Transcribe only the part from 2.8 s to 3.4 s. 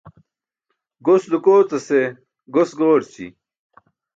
goorći.